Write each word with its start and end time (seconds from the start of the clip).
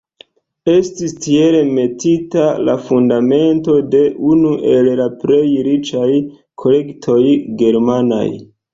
Estis 0.71 1.11
tiel 1.25 1.57
metita 1.75 2.47
la 2.71 2.75
fundamento 2.89 3.77
de 3.93 4.03
unu 4.33 4.57
el 4.75 4.93
la 5.03 5.09
plej 5.23 5.45
riĉaj 5.71 6.11
kolektoj 6.65 7.23
germanaj. 7.65 8.29